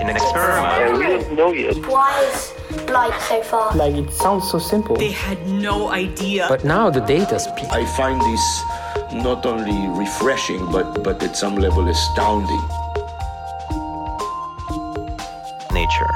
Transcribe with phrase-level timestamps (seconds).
[0.00, 1.76] In an experiment, we don't know yet.
[1.86, 2.52] Why is
[2.88, 3.74] light so far?
[3.76, 4.96] Like it sounds so simple.
[4.96, 6.46] They had no idea.
[6.48, 7.70] But now the data speak.
[7.70, 8.62] I find this
[9.12, 12.62] not only refreshing, but, but at some level astounding.
[15.72, 16.10] nature.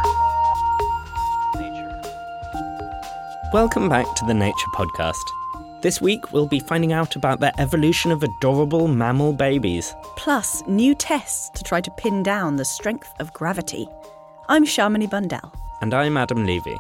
[3.53, 5.15] Welcome back to the Nature Podcast.
[5.83, 9.95] This week we'll be finding out about the evolution of adorable mammal babies.
[10.17, 13.87] Plus new tests to try to pin down the strength of gravity.
[14.49, 15.55] I'm Shamini Bundell.
[15.81, 16.77] And I'm Adam Levy.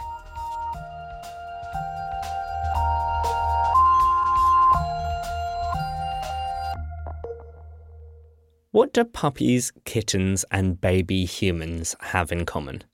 [8.73, 12.84] What do puppies, kittens, and baby humans have in common?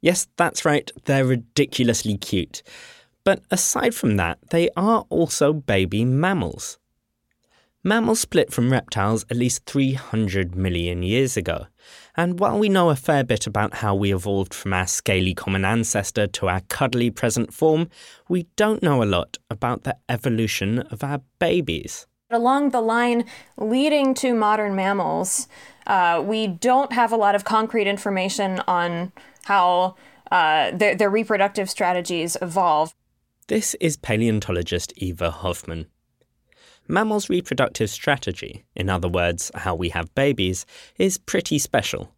[0.00, 2.62] Yes, that's right, they're ridiculously cute.
[3.22, 6.78] But aside from that, they are also baby mammals.
[7.82, 11.66] Mammals split from reptiles at least 300 million years ago.
[12.14, 15.64] And while we know a fair bit about how we evolved from our scaly common
[15.64, 17.88] ancestor to our cuddly present form,
[18.28, 22.06] we don't know a lot about the evolution of our babies.
[22.28, 23.24] Along the line
[23.56, 25.48] leading to modern mammals,
[25.86, 29.10] uh, we don't have a lot of concrete information on
[29.44, 29.96] how
[30.30, 32.94] uh, their, their reproductive strategies evolve.
[33.48, 35.86] This is paleontologist Eva Hoffman.
[36.90, 40.66] Mammals' reproductive strategy, in other words, how we have babies,
[40.98, 42.10] is pretty special.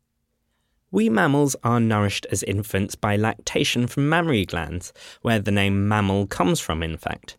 [0.90, 6.26] We mammals are nourished as infants by lactation from mammary glands, where the name mammal
[6.26, 7.36] comes from, in fact.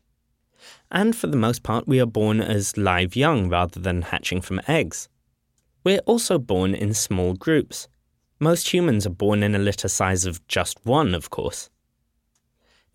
[0.92, 4.62] And for the most part, we are born as live young rather than hatching from
[4.68, 5.10] eggs.
[5.84, 7.88] We're also born in small groups.
[8.40, 11.72] Most humans are born in a litter size of just one, of course.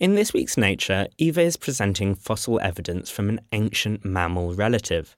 [0.00, 5.16] In this week's Nature, Eva is presenting fossil evidence from an ancient mammal relative.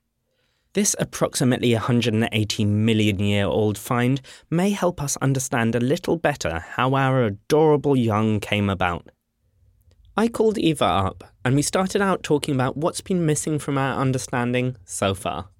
[0.73, 6.95] This approximately 180 million year old find may help us understand a little better how
[6.95, 9.11] our adorable young came about.
[10.17, 14.01] I called Eva up and we started out talking about what's been missing from our
[14.01, 15.51] understanding so far.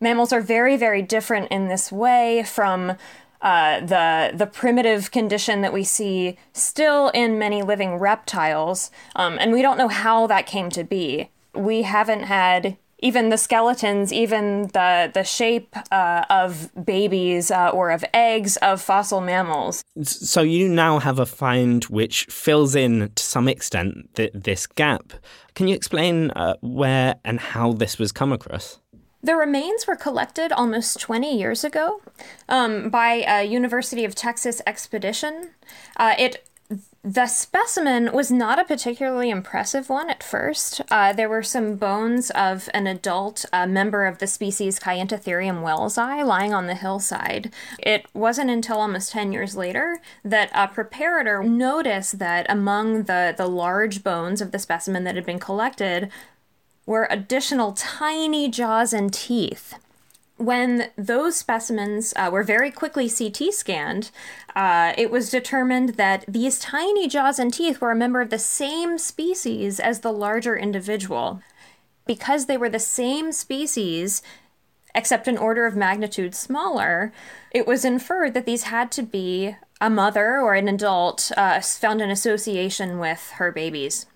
[0.00, 2.96] Mammals are very, very different in this way from
[3.40, 9.52] uh, the the primitive condition that we see still in many living reptiles, um, and
[9.52, 11.30] we don't know how that came to be.
[11.54, 17.90] We haven't had even the skeletons, even the the shape uh, of babies uh, or
[17.90, 19.82] of eggs of fossil mammals.
[20.02, 25.12] So you now have a find which fills in to some extent th- this gap.
[25.54, 28.80] Can you explain uh, where and how this was come across?
[29.22, 32.00] The remains were collected almost 20 years ago
[32.48, 35.50] um, by a University of Texas expedition.
[35.96, 36.48] Uh, it
[37.02, 40.82] the specimen was not a particularly impressive one at first.
[40.90, 46.26] Uh, there were some bones of an adult uh, member of the species Kayentatherium wellesi
[46.26, 47.50] lying on the hillside.
[47.78, 53.48] It wasn't until almost 10 years later that a preparator noticed that among the, the
[53.48, 56.10] large bones of the specimen that had been collected
[56.88, 59.74] were additional tiny jaws and teeth.
[60.38, 64.10] When those specimens uh, were very quickly CT scanned,
[64.56, 68.38] uh, it was determined that these tiny jaws and teeth were a member of the
[68.38, 71.42] same species as the larger individual.
[72.06, 74.22] Because they were the same species,
[74.94, 77.12] except an order of magnitude smaller,
[77.50, 82.00] it was inferred that these had to be a mother or an adult uh, found
[82.00, 84.06] in association with her babies.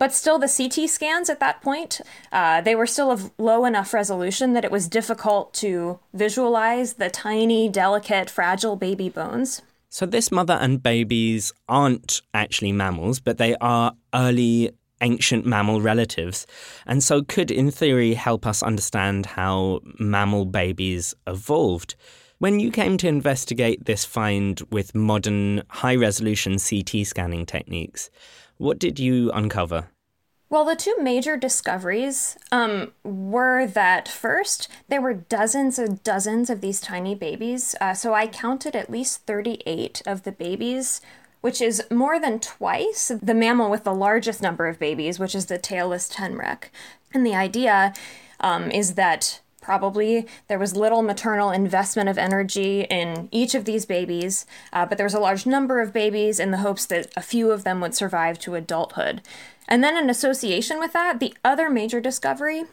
[0.00, 2.00] But still, the CT scans at that point,
[2.32, 7.10] uh, they were still of low enough resolution that it was difficult to visualize the
[7.10, 9.60] tiny, delicate, fragile baby bones.
[9.90, 14.70] So this mother and babies aren't actually mammals, but they are early
[15.02, 16.46] ancient mammal relatives,
[16.86, 21.94] and so could, in theory, help us understand how mammal babies evolved.
[22.38, 28.08] When you came to investigate this find with modern high resolution CT scanning techniques,
[28.60, 29.88] what did you uncover?
[30.50, 36.60] Well, the two major discoveries um, were that first, there were dozens and dozens of
[36.60, 37.74] these tiny babies.
[37.80, 41.00] Uh, so I counted at least 38 of the babies,
[41.40, 45.46] which is more than twice the mammal with the largest number of babies, which is
[45.46, 46.64] the tailless tenrec.
[47.14, 47.94] And the idea
[48.40, 53.84] um, is that probably there was little maternal investment of energy in each of these
[53.84, 57.22] babies, uh, but there was a large number of babies in the hopes that a
[57.22, 59.22] few of them would survive to adulthood.
[59.68, 62.64] And then, in association with that, the other major discovery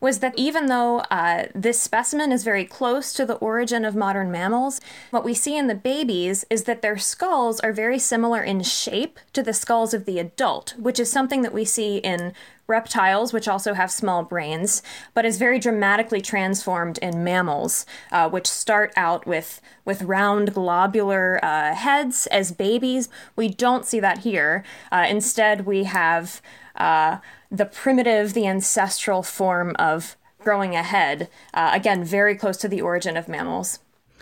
[0.00, 4.30] was that even though uh, this specimen is very close to the origin of modern
[4.30, 8.62] mammals, what we see in the babies is that their skulls are very similar in
[8.62, 12.32] shape to the skulls of the adult, which is something that we see in
[12.66, 14.82] reptiles, which also have small brains,
[15.14, 21.42] but is very dramatically transformed in mammals, uh, which start out with, with round globular
[21.42, 23.08] uh, heads as babies.
[23.34, 24.62] We don't see that here.
[24.92, 26.42] Uh, instead, we have
[26.74, 27.18] uh,
[27.50, 32.82] the primitive, the ancestral form of growing a head, uh, again, very close to the
[32.82, 33.78] origin of mammals.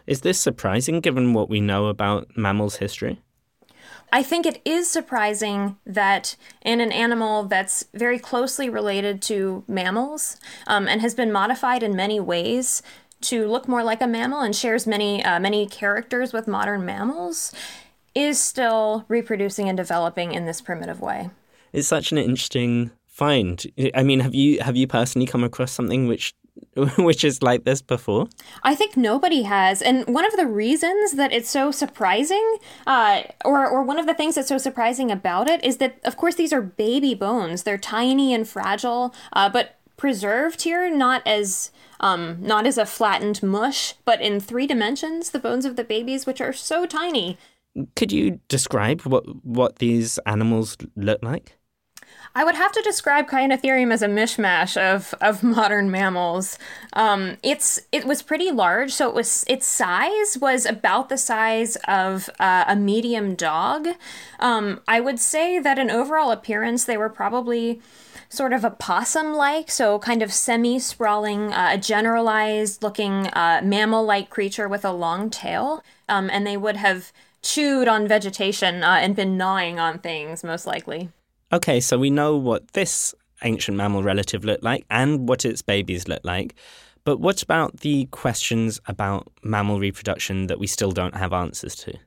[0.06, 3.20] Is this surprising given what we know about mammals' history?
[4.12, 10.36] I think it is surprising that in an animal that's very closely related to mammals
[10.68, 12.80] um, and has been modified in many ways
[13.24, 17.52] to look more like a mammal and shares many uh, many characters with modern mammals,
[18.14, 21.30] is still reproducing and developing in this primitive way.
[21.72, 23.64] It's such an interesting find.
[23.94, 26.34] I mean, have you have you personally come across something which
[26.98, 28.28] which is like this before?
[28.62, 33.66] I think nobody has, and one of the reasons that it's so surprising, uh, or
[33.66, 36.52] or one of the things that's so surprising about it, is that of course these
[36.52, 37.62] are baby bones.
[37.62, 43.42] They're tiny and fragile, uh, but preserved here, not as um, not as a flattened
[43.42, 45.30] mush, but in three dimensions.
[45.30, 47.38] The bones of the babies, which are so tiny.
[47.96, 51.56] Could you describe what what these animals look like?
[52.36, 56.58] I would have to describe Kayentatherium as a mishmash of, of modern mammals.
[56.92, 61.76] Um, it's it was pretty large, so it was its size was about the size
[61.86, 63.86] of uh, a medium dog.
[64.40, 67.80] Um, I would say that in overall appearance, they were probably
[68.28, 73.60] sort of a possum like, so kind of semi sprawling, uh, a generalized looking uh,
[73.62, 75.82] mammal like creature with a long tail.
[76.08, 77.12] Um, and they would have
[77.42, 81.10] chewed on vegetation uh, and been gnawing on things, most likely.
[81.52, 86.08] Okay, so we know what this ancient mammal relative looked like and what its babies
[86.08, 86.54] looked like.
[87.04, 91.98] But what about the questions about mammal reproduction that we still don't have answers to?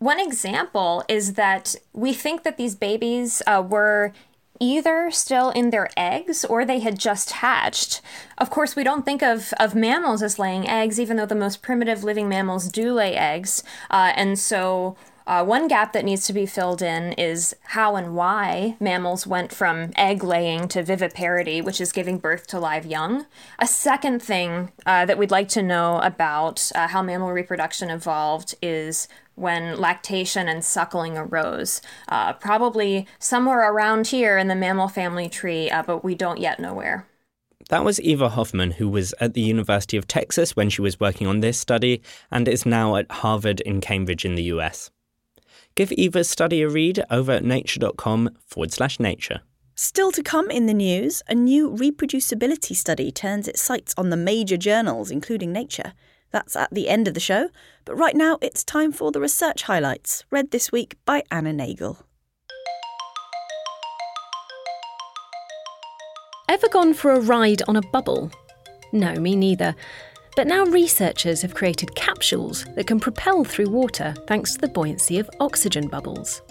[0.00, 4.12] One example is that we think that these babies uh, were
[4.60, 8.02] either still in their eggs or they had just hatched.
[8.38, 11.62] Of course, we don't think of, of mammals as laying eggs, even though the most
[11.62, 13.64] primitive living mammals do lay eggs.
[13.90, 14.96] Uh, and so
[15.30, 19.52] uh, one gap that needs to be filled in is how and why mammals went
[19.52, 23.26] from egg laying to viviparity, which is giving birth to live young.
[23.56, 28.56] A second thing uh, that we'd like to know about uh, how mammal reproduction evolved
[28.60, 29.06] is
[29.36, 31.80] when lactation and suckling arose.
[32.08, 36.58] Uh, probably somewhere around here in the mammal family tree, uh, but we don't yet
[36.58, 37.06] know where.
[37.68, 41.28] That was Eva Hoffman, who was at the University of Texas when she was working
[41.28, 42.02] on this study
[42.32, 44.90] and is now at Harvard in Cambridge in the US.
[45.80, 49.40] Give Eva's study a read over at nature.com forward slash nature.
[49.74, 54.16] Still to come in the news, a new reproducibility study turns its sights on the
[54.18, 55.94] major journals, including Nature.
[56.32, 57.48] That's at the end of the show,
[57.86, 62.04] but right now it's time for the research highlights, read this week by Anna Nagel.
[66.46, 68.30] Ever gone for a ride on a bubble?
[68.92, 69.74] No, me neither.
[70.36, 75.18] But now researchers have created capsules that can propel through water thanks to the buoyancy
[75.18, 76.42] of oxygen bubbles.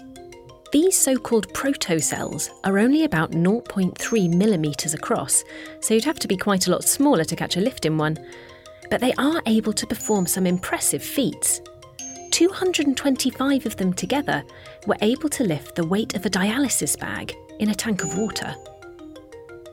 [0.72, 5.42] These so called protocells are only about 0.3 millimetres across,
[5.80, 8.18] so you'd have to be quite a lot smaller to catch a lift in one.
[8.88, 11.60] But they are able to perform some impressive feats.
[12.30, 14.44] 225 of them together
[14.86, 18.54] were able to lift the weight of a dialysis bag in a tank of water.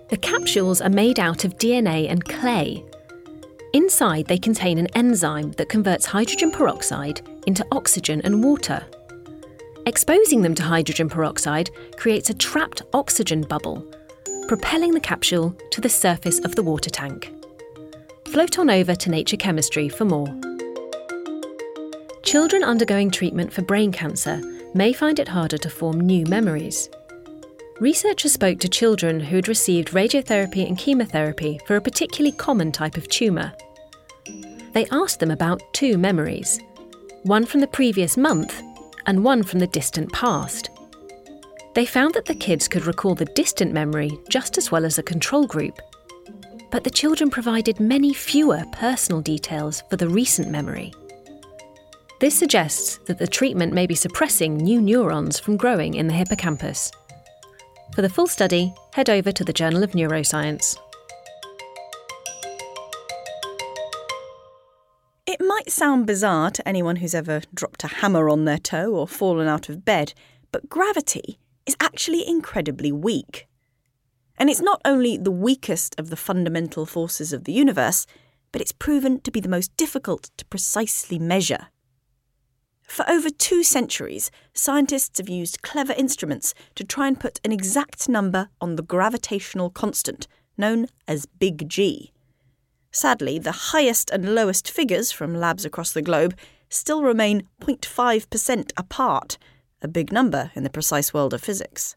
[0.10, 2.84] The capsules are made out of DNA and clay,
[3.74, 8.86] Inside, they contain an enzyme that converts hydrogen peroxide into oxygen and water.
[9.86, 13.86] Exposing them to hydrogen peroxide creates a trapped oxygen bubble,
[14.48, 17.32] propelling the capsule to the surface of the water tank.
[18.28, 20.28] Float on over to Nature Chemistry for more.
[22.24, 24.42] Children undergoing treatment for brain cancer
[24.74, 26.90] may find it harder to form new memories.
[27.80, 32.98] Researchers spoke to children who had received radiotherapy and chemotherapy for a particularly common type
[32.98, 33.54] of tumour.
[34.74, 36.60] They asked them about two memories
[37.24, 38.62] one from the previous month
[39.06, 40.70] and one from the distant past.
[41.74, 45.04] They found that the kids could recall the distant memory just as well as the
[45.04, 45.80] control group.
[46.72, 50.94] But the children provided many fewer personal details for the recent memory.
[52.20, 56.92] This suggests that the treatment may be suppressing new neurons from growing in the hippocampus.
[57.94, 60.78] For the full study, head over to the Journal of Neuroscience.
[65.26, 69.08] It might sound bizarre to anyone who's ever dropped a hammer on their toe or
[69.08, 70.14] fallen out of bed,
[70.52, 73.48] but gravity is actually incredibly weak.
[74.38, 78.06] And it's not only the weakest of the fundamental forces of the universe,
[78.52, 81.68] but it's proven to be the most difficult to precisely measure.
[82.88, 88.08] For over two centuries, scientists have used clever instruments to try and put an exact
[88.08, 90.26] number on the gravitational constant,
[90.58, 92.14] known as Big G.
[92.90, 96.34] Sadly, the highest and lowest figures from labs across the globe
[96.70, 99.38] still remain 0.5% apart,
[99.82, 101.96] a big number in the precise world of physics.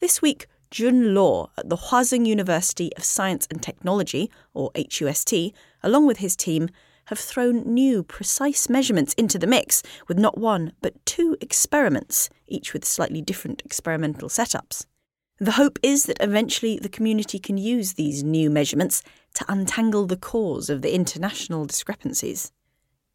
[0.00, 6.06] This week, Jun Luo at the Huazhong University of Science and Technology, or HUST, along
[6.06, 6.70] with his team,
[7.08, 12.74] have thrown new, precise measurements into the mix with not one, but two experiments, each
[12.74, 14.84] with slightly different experimental setups.
[15.38, 19.02] The hope is that eventually the community can use these new measurements
[19.34, 22.52] to untangle the cause of the international discrepancies.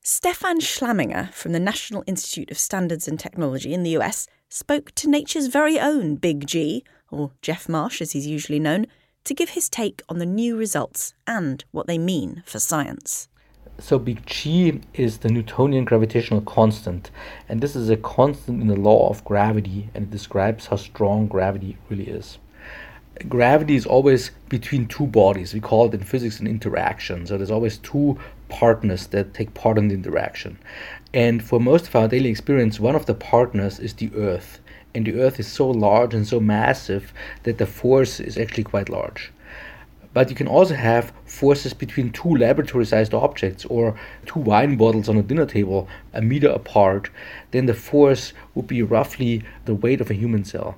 [0.02, 5.10] Stefan Schlamminger from the National Institute of Standards and Technology in the US spoke to
[5.10, 8.88] nature's very own Big G, or Geoff Marsh as he's usually known,
[9.24, 13.28] to give his take on the new results and what they mean for science.
[13.80, 17.10] So, big G is the Newtonian gravitational constant,
[17.50, 21.26] and this is a constant in the law of gravity, and it describes how strong
[21.26, 22.38] gravity really is.
[23.28, 25.56] Gravity is always between two bodies.
[25.56, 27.26] We call it in physics an interaction.
[27.26, 30.60] So, there's always two partners that take part in the interaction.
[31.12, 34.60] And for most of our daily experience, one of the partners is the Earth.
[34.94, 37.12] And the Earth is so large and so massive
[37.42, 39.32] that the force is actually quite large.
[40.14, 45.10] But you can also have forces between two laboratory sized objects or two wine bottles
[45.10, 47.10] on a dinner table a meter apart.
[47.52, 50.78] Then the force would be roughly the weight of a human cell.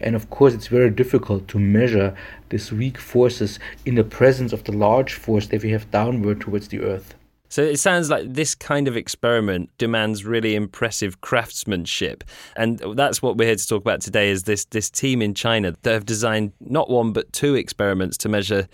[0.00, 2.16] And of course, it's very difficult to measure
[2.48, 6.68] these weak forces in the presence of the large force that we have downward towards
[6.68, 7.14] the Earth.
[7.52, 12.24] So it sounds like this kind of experiment demands really impressive craftsmanship.
[12.56, 15.76] And that's what we're here to talk about today is this this team in China
[15.82, 18.68] that have designed not one but two experiments to measure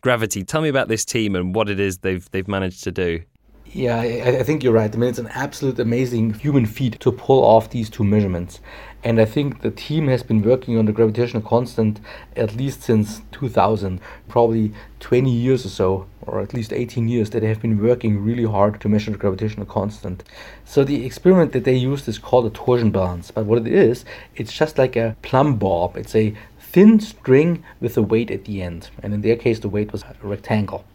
[0.00, 0.42] gravity.
[0.42, 3.22] Tell me about this team and what it is they've they've managed to do.
[3.66, 4.92] Yeah, I, I, think you're right.
[4.92, 8.60] I mean, it's an absolute amazing human feat to pull off these two measurements.
[9.04, 12.00] And I think the team has been working on the gravitational constant
[12.36, 17.40] at least since 2000, probably 20 years or so, or at least 18 years, that
[17.40, 20.24] they have been working really hard to measure the gravitational constant.
[20.64, 23.30] So the experiment that they used is called a torsion balance.
[23.30, 24.06] But what it is,
[24.36, 25.98] it's just like a plumb bob.
[25.98, 28.88] It's a thin string with a weight at the end.
[29.02, 30.86] And in their case, the weight was a rectangle.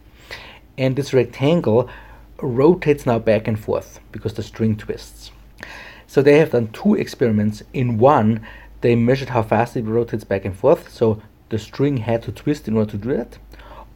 [0.76, 1.88] And this rectangle
[2.42, 5.30] rotates now back and forth because the string twists.
[6.10, 7.62] So they have done two experiments.
[7.72, 8.44] In one,
[8.80, 12.66] they measured how fast it rotates back and forth, so the string had to twist
[12.66, 13.38] in order to do that.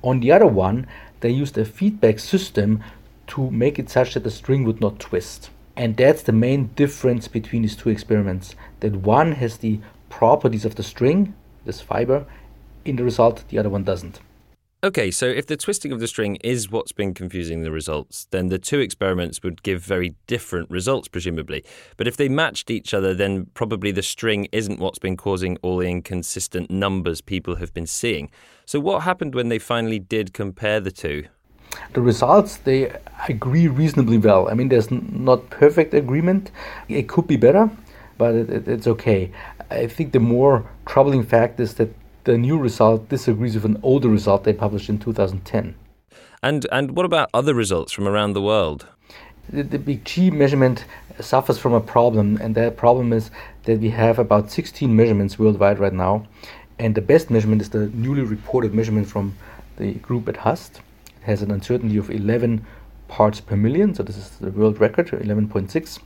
[0.01, 0.87] On the other one,
[1.23, 2.85] they used a feedback system
[3.27, 5.51] to make it such that the string would not twist.
[5.75, 8.55] And that's the main difference between these two experiments.
[8.79, 12.27] That one has the properties of the string, this fiber,
[12.85, 14.21] in the result, the other one doesn't.
[14.85, 18.49] Okay, so if the twisting of the string is what's been confusing the results, then
[18.49, 21.65] the two experiments would give very different results, presumably.
[21.97, 25.79] But if they matched each other, then probably the string isn't what's been causing all
[25.79, 28.31] the inconsistent numbers people have been seeing.
[28.67, 31.29] So, what happened when they finally did compare the two?
[31.95, 32.95] The results they
[33.27, 34.51] agree reasonably well.
[34.51, 36.51] I mean, there's not perfect agreement.
[36.91, 37.71] It could be better,
[38.19, 39.33] but it, it, it's okay.
[39.71, 41.89] I think the more troubling fact is that
[42.25, 45.75] the new result disagrees with an older result they published in 2010.
[46.43, 48.87] And and what about other results from around the world?
[49.51, 50.85] The, the big G measurement
[51.21, 53.31] suffers from a problem, and that problem is
[53.65, 56.27] that we have about 16 measurements worldwide right now,
[56.79, 59.37] and the best measurement is the newly reported measurement from
[59.77, 60.81] the group at HUST.
[61.07, 62.65] It has an uncertainty of 11
[63.09, 65.99] parts per million, so this is the world record, 11.6.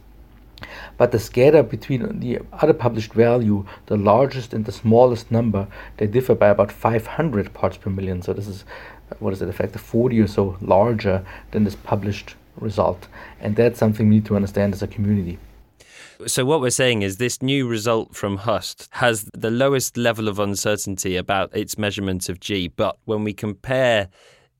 [0.96, 6.06] But the scatter between the other published value, the largest and the smallest number, they
[6.06, 8.22] differ by about 500 parts per million.
[8.22, 8.64] So this is,
[9.10, 13.08] uh, what is it, a factor 40 or so larger than this published result.
[13.40, 15.38] And that's something we need to understand as a community.
[16.26, 20.40] So, what we're saying is this new result from HUST has the lowest level of
[20.40, 22.66] uncertainty about its measurement of G.
[22.66, 24.08] But when we compare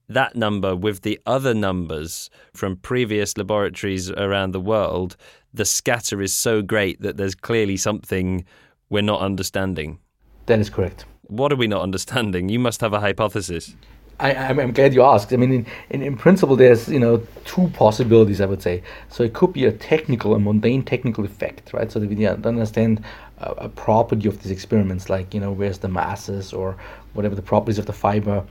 [0.09, 5.17] that number with the other numbers from previous laboratories around the world,
[5.53, 8.45] the scatter is so great that there's clearly something
[8.91, 9.99] we're not understanding.
[10.47, 11.05] That is correct.
[11.23, 12.49] What are we not understanding?
[12.49, 13.75] You must have a hypothesis.
[14.21, 15.33] I, am I'm glad you asked.
[15.33, 18.41] I mean, in, in, in, principle, there's you know two possibilities.
[18.41, 18.83] I would say.
[19.11, 21.91] So it could be a technical, a mundane technical effect, right?
[21.91, 23.05] So that we don't understand
[23.39, 26.77] a, a property of these experiments, like you know where's the masses or
[27.13, 28.45] whatever the properties of the fiber.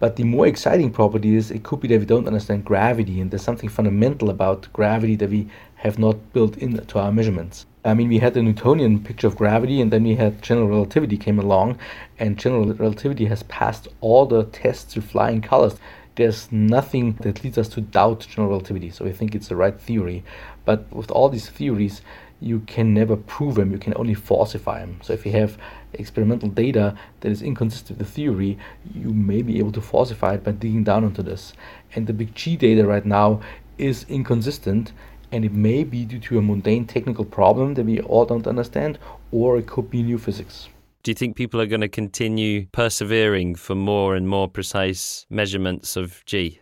[0.00, 3.30] But the more exciting property is it could be that we don't understand gravity, and
[3.30, 5.48] there's something fundamental about gravity that we
[5.84, 7.66] have not built into our measurements.
[7.84, 11.18] I mean, we had the Newtonian picture of gravity, and then we had general relativity
[11.18, 11.78] came along,
[12.18, 15.76] and general relativity has passed all the tests with flying colors.
[16.16, 19.78] There's nothing that leads us to doubt general relativity, so we think it's the right
[19.78, 20.24] theory.
[20.64, 22.00] But with all these theories,
[22.40, 25.00] you can never prove them, you can only falsify them.
[25.02, 25.58] So if you have
[25.92, 28.58] experimental data that is inconsistent with the theory,
[28.94, 31.52] you may be able to falsify it by digging down into this.
[31.94, 33.40] And the big G data right now
[33.76, 34.92] is inconsistent
[35.34, 39.00] and it may be due to a mundane technical problem that we all don't understand,
[39.32, 40.68] or it could be new physics.
[41.02, 45.96] Do you think people are going to continue persevering for more and more precise measurements
[45.96, 46.60] of G?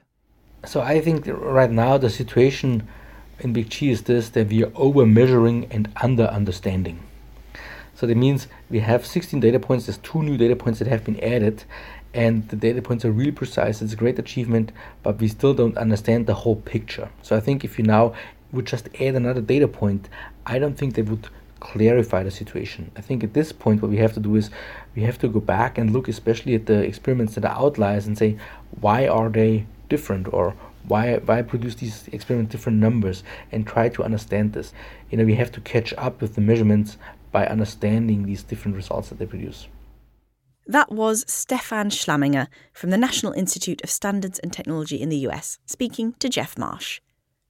[0.65, 2.89] So I think right now the situation
[3.41, 6.99] in Big G is this that we are over measuring and under understanding.
[7.95, 11.05] So that means we have 16 data points, there's two new data points that have
[11.05, 11.65] been added,
[12.15, 13.83] and the data points are really precise.
[13.83, 17.11] It's a great achievement, but we still don't understand the whole picture.
[17.21, 18.15] So I think if you now
[18.53, 20.09] would just add another data point,
[20.47, 21.29] I don't think they would
[21.61, 22.91] clarify the situation.
[22.97, 24.51] I think at this point, what we have to do is
[24.97, 28.19] we have to go back and look, especially at the experiments that are outliers, and
[28.19, 28.37] say
[28.81, 30.55] why are they different or
[30.89, 34.73] why why produce these experiments different numbers and try to understand this.
[35.11, 36.99] You know, we have to catch up with the measurements
[37.31, 39.69] by understanding these different results that they produce.
[40.67, 45.59] That was Stefan Schlamminger from the National Institute of Standards and Technology in the US,
[45.67, 47.01] speaking to Geoff Marsh.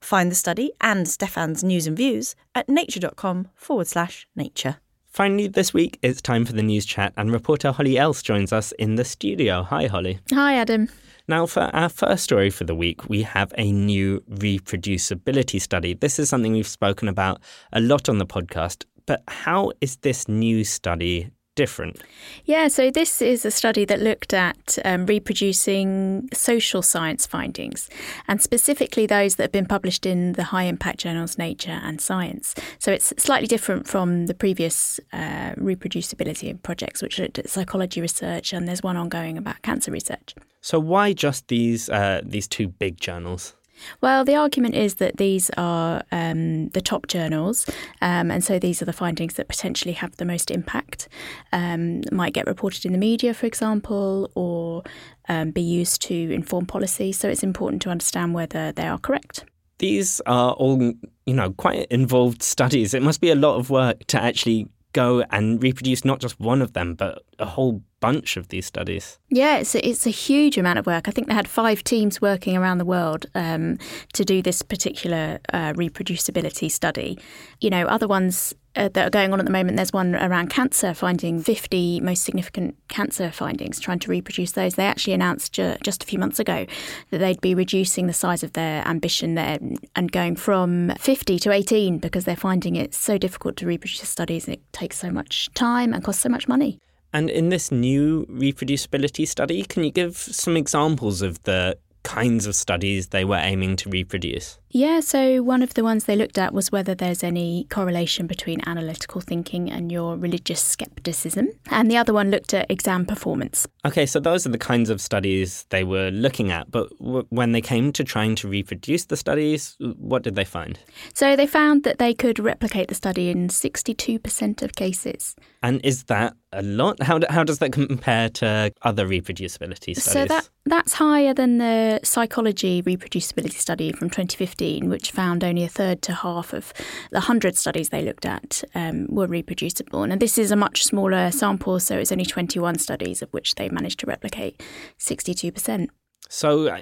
[0.03, 4.75] Find the study and Stefan's news and views at nature.com forward slash nature.
[5.05, 8.73] Finally, this week it's time for the news chat, and reporter Holly Else joins us
[8.73, 9.63] in the studio.
[9.63, 10.19] Hi, Holly.
[10.33, 10.89] Hi, Adam.
[11.29, 15.93] Now, for our first story for the week, we have a new reproducibility study.
[15.93, 17.39] This is something we've spoken about
[17.71, 22.01] a lot on the podcast, but how is this new study different?
[22.45, 27.89] Yeah, so this is a study that looked at um, reproducing social science findings,
[28.27, 32.55] and specifically those that have been published in the high impact journals Nature and Science.
[32.79, 38.53] So it's slightly different from the previous uh, reproducibility projects, which looked at psychology research,
[38.53, 40.35] and there's one ongoing about cancer research.
[40.61, 43.55] So why just these uh, these two big journals?
[44.01, 47.65] Well, the argument is that these are um, the top journals,
[48.01, 51.07] um, and so these are the findings that potentially have the most impact.
[51.51, 54.83] Um, might get reported in the media, for example, or
[55.29, 57.11] um, be used to inform policy.
[57.11, 59.45] So it's important to understand whether they are correct.
[59.79, 60.79] These are all,
[61.25, 62.93] you know, quite involved studies.
[62.93, 66.61] It must be a lot of work to actually go and reproduce not just one
[66.61, 69.17] of them, but a whole bunch of these studies.
[69.29, 71.07] Yeah, it's a, it's a huge amount of work.
[71.07, 73.77] I think they had five teams working around the world um,
[74.11, 77.17] to do this particular uh, reproducibility study.
[77.61, 79.77] You know, other ones uh, that are going on at the moment.
[79.77, 84.75] There's one around cancer, finding 50 most significant cancer findings, trying to reproduce those.
[84.75, 86.65] They actually announced ju- just a few months ago
[87.09, 89.59] that they'd be reducing the size of their ambition there
[89.95, 94.45] and going from 50 to 18 because they're finding it so difficult to reproduce studies.
[94.45, 96.79] And it takes so much time and costs so much money.
[97.13, 102.55] And in this new reproducibility study, can you give some examples of the kinds of
[102.55, 104.59] studies they were aiming to reproduce?
[104.75, 108.59] Yeah, so one of the ones they looked at was whether there's any correlation between
[108.65, 111.49] analytical thinking and your religious skepticism.
[111.69, 113.67] And the other one looked at exam performance.
[113.85, 116.71] Okay, so those are the kinds of studies they were looking at.
[116.71, 120.79] But w- when they came to trying to reproduce the studies, what did they find?
[121.13, 125.35] So they found that they could replicate the study in 62% of cases.
[125.61, 127.01] And is that a lot?
[127.03, 130.03] How, do, how does that compare to other reproducibility studies?
[130.03, 135.67] So that, that's higher than the psychology reproducibility study from 2015 which found only a
[135.67, 136.73] third to half of
[137.11, 140.03] the 100 studies they looked at um, were reproducible.
[140.03, 143.69] And this is a much smaller sample, so it's only 21 studies of which they
[143.69, 144.61] managed to replicate
[144.99, 145.89] 62%.
[146.29, 146.79] So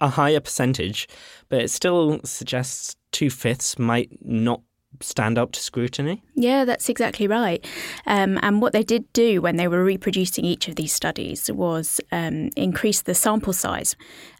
[0.00, 1.08] a higher percentage,
[1.48, 4.60] but it still suggests two fifths might not
[5.00, 6.22] stand up to scrutiny?
[6.34, 7.64] Yeah, that's exactly right.
[8.06, 12.00] Um, and what they did do when they were reproducing each of these studies was
[12.10, 13.96] um, increase the sample size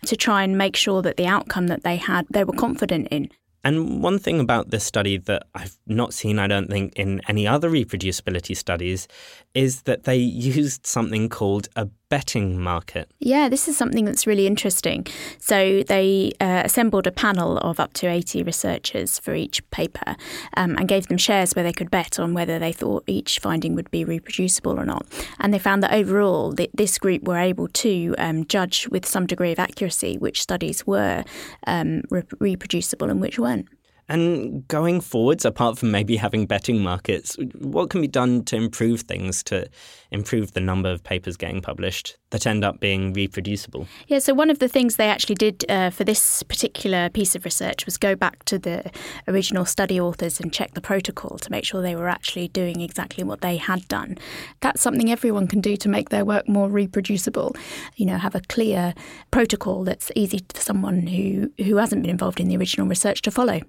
[0.07, 3.29] to try and make sure that the outcome that they had, they were confident in.
[3.65, 7.47] And one thing about this study that I've not seen, I don't think, in any
[7.47, 9.07] other reproducibility studies
[9.55, 10.17] is that they
[10.55, 13.11] used something called a betting market.
[13.21, 15.07] Yeah, this is something that's really interesting.
[15.39, 20.17] So they uh, assembled a panel of up to 80 researchers for each paper
[20.59, 23.75] um, and gave them shares where they could bet on whether they thought each finding
[23.77, 25.07] would be reproducible or not.
[25.41, 29.27] And they found that overall, th- this group were able to um, judge with some
[29.27, 31.25] degree of accuracy which studies were
[31.67, 33.69] um, re- reproducible and which weren't.
[34.13, 39.01] And going forwards, apart from maybe having betting markets, what can be done to improve
[39.01, 39.67] things, to
[40.11, 43.89] improve the number of papers getting published that end up being reproducible?
[44.09, 47.47] Yeah, so one of the things they actually did uh, for this particular piece of
[47.47, 48.91] research was go back to the
[49.29, 53.25] original study authors and check the protocol to make sure they were actually doing exactly
[53.25, 54.19] what they had done.
[54.61, 57.57] That's something everyone can do to make their work more reproducible.
[57.97, 58.93] You know, have a clear
[59.31, 63.31] protocol that's easy for someone who, who hasn't been involved in the original research to
[63.31, 63.63] follow.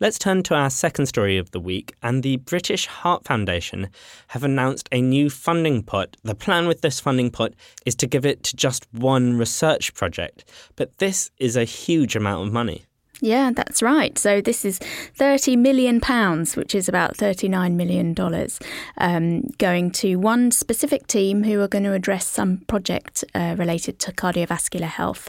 [0.00, 3.88] Let's turn to our second story of the week, and the British Heart Foundation
[4.28, 6.16] have announced a new funding pot.
[6.22, 7.52] The plan with this funding pot
[7.84, 10.44] is to give it to just one research project,
[10.76, 12.84] but this is a huge amount of money.
[13.20, 14.16] Yeah, that's right.
[14.16, 14.78] So this is
[15.16, 18.60] thirty million pounds, which is about thirty-nine million dollars,
[18.98, 23.98] um, going to one specific team who are going to address some project uh, related
[23.98, 25.28] to cardiovascular health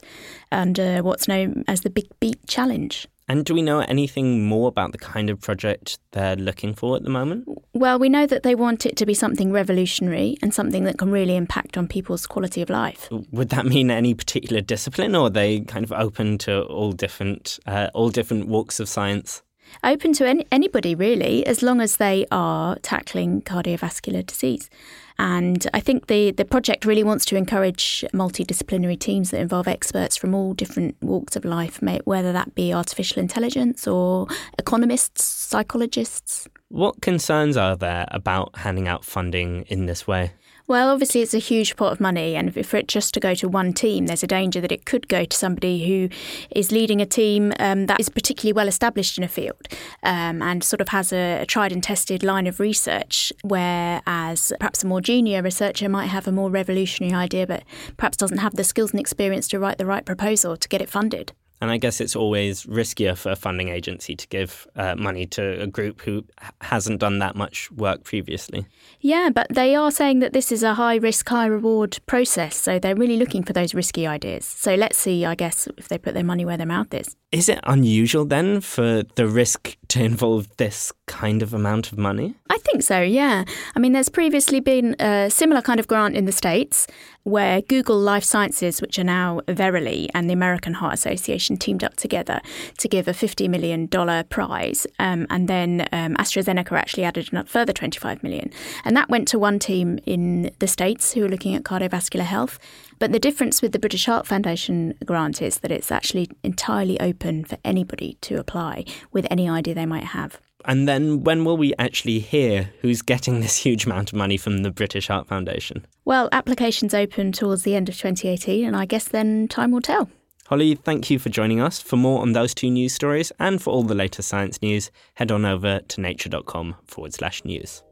[0.51, 3.07] under what's known as the Big Beat Challenge.
[3.29, 7.03] And do we know anything more about the kind of project they're looking for at
[7.03, 7.47] the moment?
[7.73, 11.11] Well, we know that they want it to be something revolutionary and something that can
[11.11, 13.07] really impact on people's quality of life.
[13.31, 17.59] Would that mean any particular discipline, or are they kind of open to all different,
[17.67, 19.43] uh, all different walks of science?
[19.83, 24.69] Open to any, anybody, really, as long as they are tackling cardiovascular disease.
[25.17, 30.15] And I think the, the project really wants to encourage multidisciplinary teams that involve experts
[30.15, 34.27] from all different walks of life, whether that be artificial intelligence or
[34.57, 36.47] economists, psychologists.
[36.69, 40.31] What concerns are there about handing out funding in this way?
[40.69, 43.49] Well, obviously, it's a huge pot of money, and for it just to go to
[43.49, 46.15] one team, there's a danger that it could go to somebody who
[46.51, 49.67] is leading a team um, that is particularly well established in a field
[50.03, 54.83] um, and sort of has a, a, tried and tested line of research, whereas perhaps
[54.83, 57.63] a more junior researcher might have a more revolutionary idea, but
[57.97, 60.89] perhaps doesn't have the skills and experience to write the right proposal to get it
[60.91, 61.33] funded.
[61.61, 65.61] And I guess it's always riskier for a funding agency to give uh, money to
[65.61, 66.23] a group who
[66.61, 68.65] hasn't done that much work previously.
[69.01, 72.55] Yeah, but they are saying that this is a high risk, high reward process.
[72.55, 74.45] So they're really looking for those risky ideas.
[74.45, 77.15] So let's see, I guess, if they put their money where their mouth is.
[77.31, 82.35] Is it unusual then for the risk to involve this kind of amount of money?
[82.49, 83.43] I think so, yeah.
[83.75, 86.87] I mean, there's previously been a similar kind of grant in the States
[87.23, 91.95] where Google Life Sciences, which are now Verily, and the American Heart Association teamed up
[91.95, 92.41] together
[92.77, 94.87] to give a $50 million prize.
[94.99, 98.51] Um, and then um, AstraZeneca actually added a further 25 million.
[98.85, 102.57] And that went to one team in the States who are looking at cardiovascular health.
[102.99, 107.45] But the difference with the British Heart Foundation grant is that it's actually entirely open
[107.45, 108.83] for anybody to apply
[109.13, 110.39] with any idea they might have.
[110.65, 114.63] And then when will we actually hear who's getting this huge amount of money from
[114.63, 115.87] the British Heart Foundation?
[116.03, 120.09] Well, applications open towards the end of 2018, and I guess then time will tell.
[120.47, 121.79] Holly, thank you for joining us.
[121.79, 125.31] For more on those two news stories and for all the latest science news, head
[125.31, 127.83] on over to nature.com forward slash news.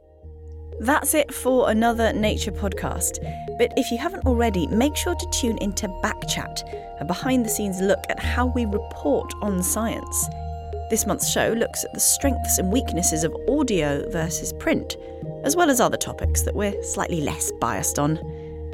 [0.80, 3.18] That's it for another Nature podcast.
[3.58, 7.82] But if you haven't already, make sure to tune into Backchat, a behind the scenes
[7.82, 10.30] look at how we report on science.
[10.92, 14.98] This month's show looks at the strengths and weaknesses of audio versus print,
[15.44, 18.18] as well as other topics that we're slightly less biased on.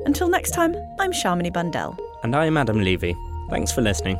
[0.06, 1.98] Until next time, I'm Shamini Bundell.
[2.24, 3.16] And I'm Adam Levy.
[3.50, 4.20] Thanks for listening.